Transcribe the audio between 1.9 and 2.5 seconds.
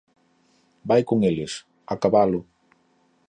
a cabalo.